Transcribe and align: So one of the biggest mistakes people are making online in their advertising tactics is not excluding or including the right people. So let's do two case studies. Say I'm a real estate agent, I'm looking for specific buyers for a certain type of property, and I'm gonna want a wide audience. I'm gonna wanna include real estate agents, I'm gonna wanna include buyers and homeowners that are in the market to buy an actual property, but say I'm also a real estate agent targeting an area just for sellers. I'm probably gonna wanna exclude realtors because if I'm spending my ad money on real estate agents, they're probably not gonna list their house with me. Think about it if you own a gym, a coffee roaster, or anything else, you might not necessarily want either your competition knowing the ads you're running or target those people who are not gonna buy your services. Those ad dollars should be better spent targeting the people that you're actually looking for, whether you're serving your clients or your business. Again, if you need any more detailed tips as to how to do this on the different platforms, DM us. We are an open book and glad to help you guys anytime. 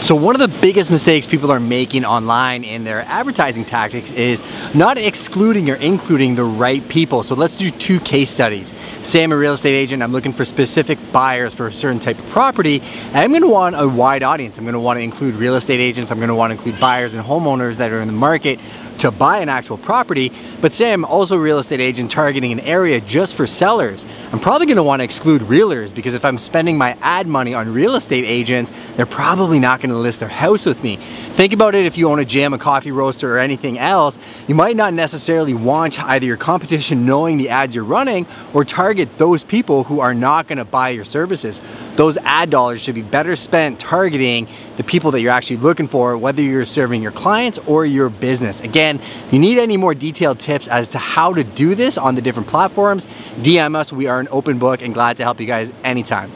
So 0.00 0.16
one 0.16 0.34
of 0.34 0.40
the 0.40 0.60
biggest 0.60 0.90
mistakes 0.90 1.26
people 1.26 1.52
are 1.52 1.60
making 1.60 2.06
online 2.06 2.64
in 2.64 2.84
their 2.84 3.02
advertising 3.02 3.66
tactics 3.66 4.10
is 4.12 4.42
not 4.74 4.96
excluding 4.96 5.68
or 5.68 5.76
including 5.76 6.34
the 6.34 6.42
right 6.42 6.86
people. 6.88 7.22
So 7.22 7.34
let's 7.34 7.58
do 7.58 7.70
two 7.70 8.00
case 8.00 8.30
studies. 8.30 8.74
Say 9.02 9.22
I'm 9.22 9.30
a 9.30 9.36
real 9.36 9.52
estate 9.52 9.74
agent, 9.74 10.02
I'm 10.02 10.10
looking 10.10 10.32
for 10.32 10.46
specific 10.46 10.98
buyers 11.12 11.54
for 11.54 11.66
a 11.66 11.72
certain 11.72 12.00
type 12.00 12.18
of 12.18 12.28
property, 12.30 12.80
and 13.08 13.18
I'm 13.18 13.32
gonna 13.32 13.46
want 13.46 13.76
a 13.78 13.86
wide 13.86 14.22
audience. 14.22 14.58
I'm 14.58 14.64
gonna 14.64 14.80
wanna 14.80 15.00
include 15.00 15.34
real 15.34 15.54
estate 15.54 15.80
agents, 15.80 16.10
I'm 16.10 16.18
gonna 16.18 16.34
wanna 16.34 16.54
include 16.54 16.80
buyers 16.80 17.14
and 17.14 17.24
homeowners 17.24 17.76
that 17.76 17.92
are 17.92 18.00
in 18.00 18.08
the 18.08 18.14
market 18.14 18.58
to 19.00 19.10
buy 19.10 19.38
an 19.38 19.48
actual 19.48 19.78
property, 19.78 20.30
but 20.60 20.72
say 20.72 20.92
I'm 20.92 21.04
also 21.04 21.36
a 21.36 21.40
real 21.40 21.58
estate 21.58 21.80
agent 21.80 22.10
targeting 22.10 22.52
an 22.52 22.60
area 22.60 23.00
just 23.00 23.34
for 23.34 23.46
sellers. 23.46 24.06
I'm 24.30 24.40
probably 24.40 24.66
gonna 24.66 24.82
wanna 24.82 25.04
exclude 25.04 25.42
realtors 25.42 25.94
because 25.94 26.14
if 26.14 26.24
I'm 26.24 26.36
spending 26.36 26.76
my 26.76 26.96
ad 27.00 27.26
money 27.26 27.54
on 27.54 27.72
real 27.72 27.96
estate 27.96 28.24
agents, 28.24 28.70
they're 28.96 29.06
probably 29.06 29.58
not 29.58 29.80
gonna 29.80 29.98
list 29.98 30.20
their 30.20 30.28
house 30.28 30.66
with 30.66 30.82
me. 30.82 30.96
Think 30.96 31.52
about 31.54 31.74
it 31.74 31.86
if 31.86 31.96
you 31.96 32.08
own 32.10 32.18
a 32.18 32.24
gym, 32.24 32.52
a 32.52 32.58
coffee 32.58 32.92
roaster, 32.92 33.34
or 33.34 33.38
anything 33.38 33.78
else, 33.78 34.18
you 34.46 34.54
might 34.54 34.76
not 34.76 34.92
necessarily 34.92 35.54
want 35.54 36.02
either 36.04 36.26
your 36.26 36.36
competition 36.36 37.06
knowing 37.06 37.38
the 37.38 37.48
ads 37.48 37.74
you're 37.74 37.84
running 37.84 38.26
or 38.52 38.64
target 38.64 39.16
those 39.16 39.44
people 39.44 39.84
who 39.84 40.00
are 40.00 40.14
not 40.14 40.46
gonna 40.46 40.64
buy 40.64 40.90
your 40.90 41.04
services. 41.04 41.62
Those 41.96 42.16
ad 42.18 42.50
dollars 42.50 42.80
should 42.80 42.94
be 42.94 43.02
better 43.02 43.36
spent 43.36 43.78
targeting 43.78 44.48
the 44.76 44.84
people 44.84 45.10
that 45.10 45.20
you're 45.20 45.32
actually 45.32 45.58
looking 45.58 45.86
for, 45.86 46.16
whether 46.16 46.40
you're 46.40 46.64
serving 46.64 47.02
your 47.02 47.12
clients 47.12 47.58
or 47.66 47.84
your 47.84 48.08
business. 48.08 48.60
Again, 48.60 48.96
if 48.98 49.32
you 49.32 49.38
need 49.38 49.58
any 49.58 49.76
more 49.76 49.94
detailed 49.94 50.38
tips 50.38 50.68
as 50.68 50.90
to 50.90 50.98
how 50.98 51.32
to 51.34 51.44
do 51.44 51.74
this 51.74 51.98
on 51.98 52.14
the 52.14 52.22
different 52.22 52.48
platforms, 52.48 53.06
DM 53.38 53.76
us. 53.76 53.92
We 53.92 54.06
are 54.06 54.20
an 54.20 54.28
open 54.30 54.58
book 54.58 54.82
and 54.82 54.94
glad 54.94 55.16
to 55.18 55.24
help 55.24 55.40
you 55.40 55.46
guys 55.46 55.72
anytime. 55.84 56.32